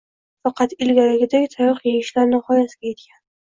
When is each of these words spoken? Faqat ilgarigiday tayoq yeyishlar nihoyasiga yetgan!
Faqat 0.45 0.71
ilgarigiday 0.85 1.45
tayoq 1.57 1.85
yeyishlar 1.89 2.27
nihoyasiga 2.33 2.91
yetgan! 2.91 3.23